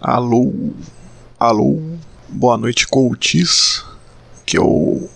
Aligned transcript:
Alô, 0.00 0.54
alô, 1.40 1.82
boa 2.28 2.56
noite, 2.56 2.86
coaches, 2.86 3.84
que 4.46 4.56
é 4.56 4.60
o 4.60 5.08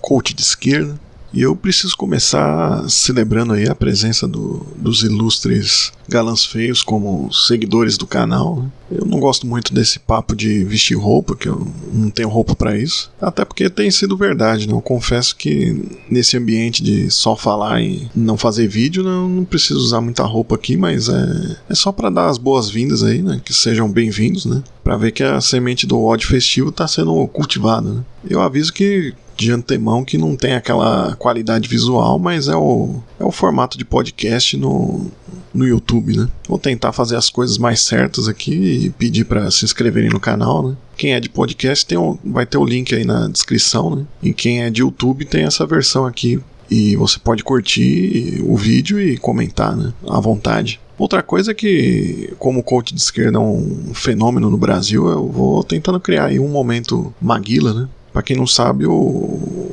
coach 0.00 0.32
de 0.32 0.42
esquerda. 0.42 0.96
E 1.32 1.42
eu 1.42 1.54
preciso 1.54 1.96
começar 1.96 2.88
celebrando 2.88 3.52
aí 3.52 3.68
a 3.68 3.74
presença 3.74 4.26
do, 4.26 4.66
dos 4.76 5.02
ilustres 5.02 5.92
galãs 6.08 6.44
feios 6.44 6.82
como 6.82 7.32
seguidores 7.32 7.96
do 7.96 8.06
canal. 8.06 8.56
Né? 8.56 8.70
Eu 8.90 9.06
não 9.06 9.20
gosto 9.20 9.46
muito 9.46 9.72
desse 9.72 10.00
papo 10.00 10.34
de 10.34 10.64
vestir 10.64 10.96
roupa, 10.96 11.36
que 11.36 11.48
eu 11.48 11.68
não 11.92 12.10
tenho 12.10 12.28
roupa 12.28 12.56
para 12.56 12.76
isso. 12.76 13.12
Até 13.20 13.44
porque 13.44 13.70
tem 13.70 13.90
sido 13.92 14.16
verdade, 14.16 14.66
né? 14.66 14.74
Eu 14.74 14.80
confesso 14.80 15.36
que 15.36 16.00
nesse 16.10 16.36
ambiente 16.36 16.82
de 16.82 17.08
só 17.10 17.36
falar 17.36 17.80
e 17.80 18.08
não 18.14 18.36
fazer 18.36 18.66
vídeo, 18.66 19.04
né, 19.04 19.10
eu 19.10 19.28
não 19.28 19.44
preciso 19.44 19.78
usar 19.78 20.00
muita 20.00 20.24
roupa 20.24 20.56
aqui, 20.56 20.76
mas 20.76 21.08
é, 21.08 21.56
é 21.68 21.74
só 21.76 21.92
para 21.92 22.10
dar 22.10 22.28
as 22.28 22.38
boas-vindas 22.38 23.04
aí, 23.04 23.22
né? 23.22 23.40
Que 23.44 23.54
sejam 23.54 23.88
bem-vindos, 23.88 24.44
né? 24.46 24.64
Para 24.82 24.96
ver 24.96 25.12
que 25.12 25.22
a 25.22 25.40
semente 25.40 25.86
do 25.86 26.02
ódio 26.02 26.26
festivo 26.26 26.70
está 26.70 26.88
sendo 26.88 27.24
cultivada, 27.28 27.88
né? 27.88 28.02
Eu 28.28 28.42
aviso 28.42 28.72
que 28.72 29.14
de 29.40 29.50
antemão 29.50 30.04
que 30.04 30.18
não 30.18 30.36
tem 30.36 30.52
aquela 30.52 31.16
qualidade 31.16 31.66
visual, 31.66 32.18
mas 32.18 32.46
é 32.46 32.54
o, 32.54 33.00
é 33.18 33.24
o 33.24 33.32
formato 33.32 33.78
de 33.78 33.86
podcast 33.86 34.54
no, 34.54 35.06
no 35.54 35.66
YouTube, 35.66 36.14
né? 36.14 36.28
Vou 36.46 36.58
tentar 36.58 36.92
fazer 36.92 37.16
as 37.16 37.30
coisas 37.30 37.56
mais 37.56 37.80
certas 37.80 38.28
aqui 38.28 38.52
e 38.52 38.90
pedir 38.90 39.24
para 39.24 39.50
se 39.50 39.64
inscreverem 39.64 40.10
no 40.10 40.20
canal, 40.20 40.68
né? 40.68 40.76
Quem 40.94 41.14
é 41.14 41.20
de 41.20 41.30
podcast 41.30 41.86
tem 41.86 41.96
um, 41.96 42.18
vai 42.22 42.44
ter 42.44 42.58
o 42.58 42.64
link 42.66 42.94
aí 42.94 43.06
na 43.06 43.28
descrição, 43.28 43.96
né? 43.96 44.04
E 44.22 44.34
quem 44.34 44.62
é 44.62 44.68
de 44.68 44.82
YouTube 44.82 45.24
tem 45.24 45.44
essa 45.44 45.64
versão 45.66 46.04
aqui 46.04 46.38
e 46.70 46.94
você 46.94 47.18
pode 47.18 47.42
curtir 47.42 48.44
o 48.46 48.58
vídeo 48.58 49.00
e 49.00 49.16
comentar, 49.16 49.74
né? 49.74 49.94
À 50.06 50.20
vontade. 50.20 50.78
Outra 50.98 51.22
coisa 51.22 51.54
que, 51.54 52.34
como 52.38 52.62
coach 52.62 52.92
de 52.92 53.00
esquerda 53.00 53.38
é 53.38 53.40
um 53.40 53.94
fenômeno 53.94 54.50
no 54.50 54.58
Brasil, 54.58 55.08
eu 55.08 55.26
vou 55.28 55.64
tentando 55.64 55.98
criar 55.98 56.26
aí 56.26 56.38
um 56.38 56.48
momento 56.48 57.14
Maguila, 57.18 57.72
né? 57.72 57.88
Para 58.12 58.22
quem 58.22 58.36
não 58.36 58.46
sabe, 58.46 58.86
o, 58.86 59.72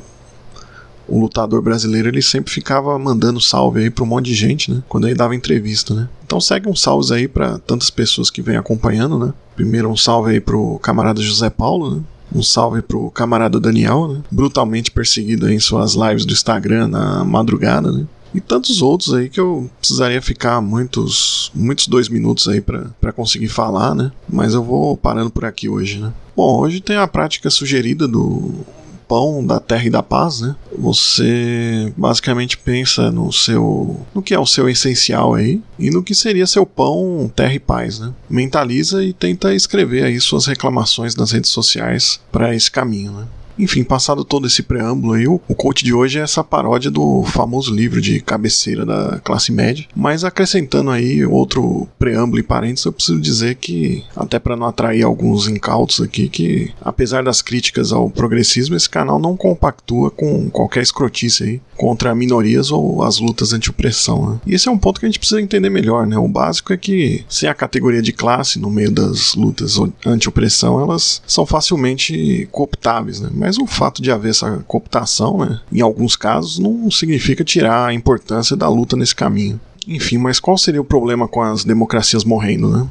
o 1.07 1.19
lutador 1.19 1.61
brasileiro 1.61 2.09
ele 2.09 2.21
sempre 2.21 2.51
ficava 2.51 2.97
mandando 2.99 3.39
salve 3.39 3.81
aí 3.81 3.89
para 3.89 4.03
um 4.03 4.07
monte 4.07 4.25
de 4.25 4.35
gente, 4.35 4.71
né? 4.71 4.83
Quando 4.87 5.07
ele 5.07 5.15
dava 5.15 5.35
entrevista, 5.35 5.93
né? 5.93 6.09
Então 6.25 6.41
segue 6.41 6.69
uns 6.69 6.81
salves 6.81 7.11
aí 7.11 7.27
para 7.27 7.57
tantas 7.59 7.89
pessoas 7.89 8.29
que 8.29 8.41
vêm 8.41 8.57
acompanhando, 8.57 9.17
né? 9.17 9.33
Primeiro 9.55 9.89
um 9.89 9.97
salve 9.97 10.31
aí 10.31 10.39
pro 10.39 10.77
camarada 10.79 11.21
José 11.21 11.49
Paulo, 11.49 11.95
né? 11.95 12.01
Um 12.35 12.43
salve 12.43 12.81
pro 12.81 13.09
camarada 13.11 13.59
Daniel, 13.59 14.07
né? 14.09 14.21
Brutalmente 14.29 14.91
perseguido 14.91 15.45
aí 15.45 15.55
em 15.55 15.59
suas 15.59 15.93
lives 15.93 16.25
do 16.25 16.33
Instagram 16.33 16.87
na 16.87 17.23
madrugada, 17.23 17.91
né? 17.91 18.05
E 18.33 18.41
tantos 18.41 18.81
outros 18.81 19.13
aí 19.13 19.29
que 19.29 19.39
eu 19.39 19.69
precisaria 19.79 20.21
ficar 20.21 20.61
muitos 20.61 21.51
muitos 21.53 21.87
dois 21.87 22.09
minutos 22.09 22.47
aí 22.47 22.61
para 22.61 23.11
conseguir 23.13 23.47
falar, 23.47 23.95
né? 23.95 24.11
Mas 24.27 24.53
eu 24.53 24.63
vou 24.63 24.97
parando 24.97 25.29
por 25.29 25.45
aqui 25.45 25.69
hoje, 25.69 25.99
né? 25.99 26.13
Bom, 26.35 26.59
hoje 26.59 26.79
tem 26.79 26.97
a 26.97 27.07
prática 27.07 27.49
sugerida 27.49 28.07
do 28.07 28.53
pão 29.07 29.45
da 29.45 29.59
terra 29.59 29.85
e 29.85 29.89
da 29.89 30.03
paz, 30.03 30.41
né? 30.41 30.55
Você 30.77 31.91
basicamente 31.95 32.57
pensa 32.57 33.09
no 33.09 33.31
seu, 33.31 34.05
no 34.13 34.21
que 34.21 34.33
é 34.33 34.39
o 34.39 34.45
seu 34.45 34.69
essencial 34.69 35.33
aí 35.33 35.61
e 35.79 35.89
no 35.89 36.03
que 36.03 36.13
seria 36.13 36.45
seu 36.45 36.65
pão, 36.65 37.31
terra 37.33 37.53
e 37.53 37.59
paz, 37.59 37.99
né? 37.99 38.13
Mentaliza 38.29 39.03
e 39.03 39.13
tenta 39.13 39.53
escrever 39.55 40.03
aí 40.03 40.19
suas 40.19 40.45
reclamações 40.45 41.15
nas 41.15 41.31
redes 41.31 41.51
sociais 41.51 42.19
para 42.31 42.53
esse 42.53 42.69
caminho, 42.69 43.13
né? 43.13 43.27
Enfim, 43.57 43.83
passado 43.83 44.23
todo 44.23 44.47
esse 44.47 44.63
preâmbulo 44.63 45.13
aí, 45.13 45.27
o 45.27 45.39
coach 45.39 45.83
de 45.83 45.93
hoje 45.93 46.19
é 46.19 46.21
essa 46.21 46.43
paródia 46.43 46.91
do 46.91 47.23
famoso 47.23 47.73
livro 47.73 48.01
de 48.01 48.19
cabeceira 48.19 48.85
da 48.85 49.19
classe 49.23 49.51
média, 49.51 49.85
mas 49.95 50.23
acrescentando 50.23 50.91
aí 50.91 51.25
outro 51.25 51.87
preâmbulo 51.97 52.39
e 52.39 52.43
parênteses, 52.43 52.85
eu 52.85 52.93
preciso 52.93 53.19
dizer 53.19 53.55
que, 53.55 54.03
até 54.15 54.39
para 54.39 54.55
não 54.55 54.67
atrair 54.67 55.03
alguns 55.03 55.47
incautos 55.47 56.01
aqui, 56.01 56.29
que 56.29 56.71
apesar 56.81 57.23
das 57.23 57.41
críticas 57.41 57.91
ao 57.91 58.09
progressismo, 58.09 58.75
esse 58.75 58.89
canal 58.89 59.19
não 59.19 59.35
compactua 59.35 60.11
com 60.11 60.49
qualquer 60.49 60.83
escrotice 60.83 61.43
aí 61.43 61.61
contra 61.75 62.15
minorias 62.15 62.71
ou 62.71 63.03
as 63.03 63.19
lutas 63.19 63.53
anti-opressão. 63.53 64.31
Né? 64.31 64.39
E 64.47 64.55
esse 64.55 64.67
é 64.67 64.71
um 64.71 64.77
ponto 64.77 64.99
que 64.99 65.05
a 65.05 65.09
gente 65.09 65.19
precisa 65.19 65.41
entender 65.41 65.69
melhor, 65.69 66.07
né? 66.07 66.17
O 66.17 66.27
básico 66.27 66.73
é 66.73 66.77
que 66.77 67.23
sem 67.29 67.47
a 67.47 67.53
categoria 67.53 68.01
de 68.01 68.11
classe 68.11 68.59
no 68.59 68.69
meio 68.69 68.91
das 68.91 69.35
lutas 69.35 69.77
anti-opressão, 70.05 70.81
elas 70.81 71.21
são 71.27 71.45
facilmente 71.45 72.47
cooptáveis, 72.51 73.21
né? 73.21 73.29
Mas 73.47 73.57
o 73.57 73.65
fato 73.65 74.01
de 74.01 74.11
haver 74.11 74.31
essa 74.31 74.61
cooptação, 74.67 75.37
né, 75.37 75.61
em 75.71 75.79
alguns 75.79 76.17
casos, 76.17 76.59
não 76.59 76.91
significa 76.91 77.45
tirar 77.45 77.85
a 77.85 77.93
importância 77.93 78.57
da 78.57 78.67
luta 78.67 78.97
nesse 78.97 79.15
caminho. 79.15 79.57
Enfim, 79.87 80.17
mas 80.17 80.37
qual 80.37 80.57
seria 80.57 80.81
o 80.81 80.83
problema 80.83 81.29
com 81.29 81.41
as 81.41 81.63
democracias 81.63 82.25
morrendo, 82.25 82.69
né? 82.69 82.85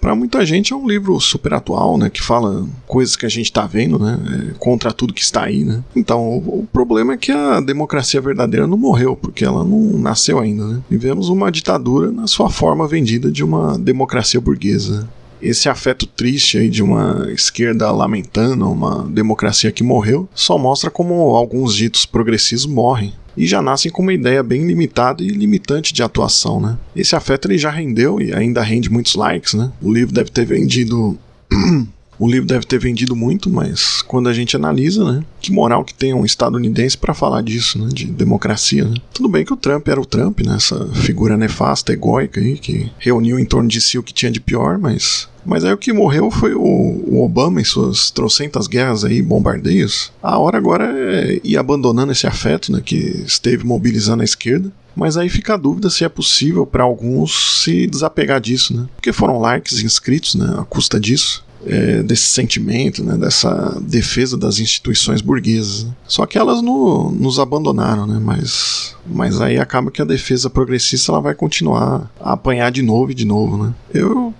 para 0.00 0.14
muita 0.14 0.46
gente 0.46 0.72
é 0.72 0.76
um 0.76 0.86
livro 0.86 1.18
super 1.18 1.54
atual, 1.54 1.98
né, 1.98 2.08
que 2.08 2.22
fala 2.22 2.64
coisas 2.86 3.16
que 3.16 3.26
a 3.26 3.28
gente 3.28 3.46
está 3.46 3.66
vendo, 3.66 3.98
né, 3.98 4.16
é, 4.52 4.54
contra 4.56 4.92
tudo 4.92 5.12
que 5.12 5.20
está 5.20 5.42
aí, 5.42 5.64
né. 5.64 5.82
Então, 5.96 6.20
o, 6.20 6.60
o, 6.60 6.68
problema 6.72 7.14
é 7.14 7.16
que 7.16 7.32
a 7.32 7.60
democracia 7.60 8.20
verdadeira 8.20 8.64
não 8.64 8.78
morreu, 8.78 9.16
porque 9.16 9.44
ela 9.44 9.64
não 9.64 9.98
nasceu 9.98 10.38
ainda, 10.38 10.64
né. 10.64 10.80
Vivemos 10.88 11.28
uma 11.28 11.50
ditadura 11.50 12.12
na 12.12 12.28
sua 12.28 12.48
forma 12.48 12.86
vendida 12.86 13.28
de 13.28 13.42
uma 13.42 13.76
democracia 13.76 14.40
burguesa 14.40 15.08
esse 15.40 15.68
afeto 15.68 16.06
triste 16.06 16.58
aí 16.58 16.68
de 16.68 16.82
uma 16.82 17.28
esquerda 17.32 17.90
lamentando 17.90 18.70
uma 18.70 19.04
democracia 19.04 19.72
que 19.72 19.82
morreu 19.82 20.28
só 20.34 20.58
mostra 20.58 20.90
como 20.90 21.14
alguns 21.34 21.74
ditos 21.74 22.04
progressistas 22.04 22.66
morrem 22.66 23.12
e 23.36 23.46
já 23.46 23.62
nascem 23.62 23.90
com 23.90 24.02
uma 24.02 24.12
ideia 24.12 24.42
bem 24.42 24.66
limitada 24.66 25.22
e 25.22 25.28
limitante 25.28 25.94
de 25.94 26.02
atuação, 26.02 26.60
né? 26.60 26.76
Esse 26.94 27.14
afeto 27.14 27.46
ele 27.46 27.56
já 27.56 27.70
rendeu 27.70 28.20
e 28.20 28.34
ainda 28.34 28.62
rende 28.62 28.90
muitos 28.90 29.14
likes, 29.14 29.54
né? 29.54 29.70
O 29.80 29.92
livro 29.92 30.12
deve 30.12 30.30
ter 30.30 30.44
vendido 30.44 31.16
O 32.18 32.28
livro 32.28 32.46
deve 32.46 32.66
ter 32.66 32.80
vendido 32.80 33.14
muito, 33.14 33.48
mas 33.48 34.02
quando 34.02 34.28
a 34.28 34.32
gente 34.32 34.56
analisa, 34.56 35.04
né, 35.04 35.24
que 35.40 35.52
moral 35.52 35.84
que 35.84 35.94
tem 35.94 36.12
um 36.12 36.24
estadunidense 36.24 36.98
para 36.98 37.14
falar 37.14 37.42
disso, 37.42 37.78
né, 37.78 37.88
de 37.92 38.06
democracia, 38.06 38.84
né? 38.84 38.96
Tudo 39.14 39.28
bem 39.28 39.44
que 39.44 39.52
o 39.52 39.56
Trump 39.56 39.86
era 39.86 40.00
o 40.00 40.06
Trump, 40.06 40.40
né, 40.40 40.56
essa 40.56 40.86
figura 40.94 41.36
nefasta, 41.36 41.92
egóica 41.92 42.40
aí, 42.40 42.58
que 42.58 42.90
reuniu 42.98 43.38
em 43.38 43.44
torno 43.44 43.68
de 43.68 43.80
si 43.80 43.98
o 43.98 44.02
que 44.02 44.12
tinha 44.12 44.32
de 44.32 44.40
pior, 44.40 44.78
mas 44.78 45.28
mas 45.46 45.64
aí 45.64 45.72
o 45.72 45.78
que 45.78 45.94
morreu 45.94 46.30
foi 46.30 46.52
o, 46.54 46.60
o, 46.60 47.24
Obama 47.24 47.58
em 47.58 47.64
suas 47.64 48.10
trocentas 48.10 48.66
guerras 48.66 49.02
aí, 49.02 49.22
bombardeios. 49.22 50.12
A 50.22 50.36
hora 50.38 50.58
agora 50.58 50.92
é 50.94 51.40
ir 51.42 51.56
abandonando 51.56 52.12
esse 52.12 52.26
afeto, 52.26 52.70
né, 52.70 52.82
que 52.84 52.96
esteve 53.26 53.64
mobilizando 53.64 54.20
a 54.20 54.26
esquerda. 54.26 54.70
Mas 54.94 55.16
aí 55.16 55.30
fica 55.30 55.54
a 55.54 55.56
dúvida 55.56 55.88
se 55.88 56.04
é 56.04 56.08
possível 56.08 56.66
para 56.66 56.82
alguns 56.82 57.62
se 57.62 57.86
desapegar 57.86 58.40
disso, 58.42 58.76
né? 58.76 58.86
Porque 58.96 59.12
foram 59.12 59.38
likes 59.38 59.80
inscritos, 59.80 60.34
né, 60.34 60.56
à 60.58 60.64
custa 60.64 61.00
disso 61.00 61.47
é, 61.66 62.02
desse 62.02 62.26
sentimento, 62.26 63.02
né, 63.02 63.16
dessa 63.16 63.78
defesa 63.80 64.36
das 64.36 64.58
instituições 64.58 65.20
burguesas. 65.20 65.84
Né? 65.84 65.92
Só 66.06 66.26
que 66.26 66.38
elas 66.38 66.62
no, 66.62 67.10
nos 67.10 67.38
abandonaram, 67.38 68.06
né, 68.06 68.20
mas, 68.22 68.94
mas 69.06 69.40
aí 69.40 69.58
acaba 69.58 69.90
que 69.90 70.02
a 70.02 70.04
defesa 70.04 70.48
progressista 70.48 71.12
ela 71.12 71.20
vai 71.20 71.34
continuar 71.34 72.10
a 72.20 72.32
apanhar 72.32 72.70
de 72.70 72.82
novo 72.82 73.10
e 73.10 73.14
de 73.14 73.24
novo. 73.24 73.62
Né? 73.64 73.74
Eu 73.92 74.32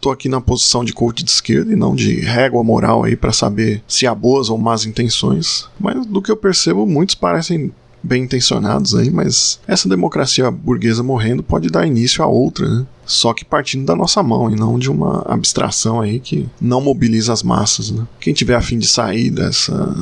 tô 0.00 0.10
aqui 0.10 0.28
na 0.28 0.40
posição 0.40 0.84
de 0.84 0.92
coach 0.92 1.24
de 1.24 1.30
esquerda 1.30 1.72
e 1.72 1.76
não 1.76 1.94
de 1.94 2.20
régua 2.20 2.62
moral 2.62 3.04
aí 3.04 3.16
para 3.16 3.32
saber 3.32 3.82
se 3.88 4.06
há 4.06 4.14
boas 4.14 4.48
ou 4.48 4.58
más 4.58 4.86
intenções, 4.86 5.66
mas 5.78 6.06
do 6.06 6.22
que 6.22 6.30
eu 6.30 6.36
percebo, 6.36 6.86
muitos 6.86 7.14
parecem 7.14 7.72
bem 8.02 8.24
intencionados 8.24 8.94
aí, 8.94 9.10
mas 9.10 9.60
essa 9.66 9.88
democracia 9.88 10.50
burguesa 10.50 11.02
morrendo 11.02 11.42
pode 11.42 11.68
dar 11.68 11.86
início 11.86 12.22
a 12.22 12.26
outra, 12.26 12.68
né? 12.68 12.86
Só 13.04 13.32
que 13.32 13.44
partindo 13.44 13.86
da 13.86 13.96
nossa 13.96 14.22
mão 14.22 14.50
e 14.50 14.56
não 14.56 14.78
de 14.78 14.90
uma 14.90 15.22
abstração 15.26 16.00
aí 16.00 16.20
que 16.20 16.48
não 16.60 16.80
mobiliza 16.80 17.32
as 17.32 17.42
massas, 17.42 17.90
né? 17.90 18.06
Quem 18.20 18.34
tiver 18.34 18.54
a 18.54 18.60
fim 18.60 18.78
de 18.78 18.86
sair 18.86 19.30
dessa 19.30 19.96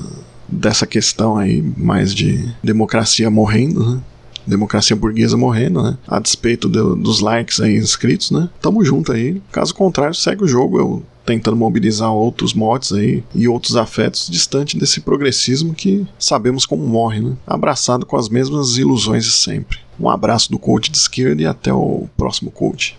dessa 0.49 0.87
questão 0.87 1.37
aí 1.37 1.61
mais 1.77 2.15
de 2.15 2.49
democracia 2.62 3.29
morrendo, 3.29 3.95
né? 3.95 4.01
democracia 4.47 4.95
burguesa 4.95 5.37
morrendo, 5.37 5.83
né? 5.83 5.99
A 6.07 6.21
despeito 6.21 6.69
de, 6.69 6.81
dos 7.03 7.21
likes 7.21 7.61
aí 7.61 7.77
inscritos, 7.77 8.31
né? 8.31 8.49
Tamo 8.61 8.84
junto 8.84 9.13
aí. 9.13 9.43
Caso 9.51 9.75
contrário, 9.75 10.15
segue 10.15 10.45
o 10.45 10.49
jogo. 10.49 10.78
Eu 10.78 11.03
tentando 11.27 11.57
mobilizar 11.57 12.13
outros 12.13 12.55
mods 12.55 12.93
aí 12.93 13.23
e 13.34 13.49
outros 13.49 13.77
afetos 13.77 14.28
distante 14.31 14.78
desse 14.78 15.01
progressismo 15.01 15.75
que 15.75 16.07
sabemos 16.19 16.65
como 16.65 16.87
morre, 16.87 17.21
né? 17.21 17.37
Abraçado 17.47 18.07
com 18.07 18.17
as 18.17 18.28
mesmas 18.28 18.78
ilusões 18.78 19.25
de 19.25 19.33
sempre. 19.33 19.78
Um 19.99 20.09
abraço 20.09 20.51
do 20.51 20.59
coach 20.59 20.91
de 20.91 20.97
esquerda 20.97 21.43
e 21.43 21.47
até 21.47 21.73
o 21.73 22.07
próximo 22.17 22.51
coach. 22.51 22.97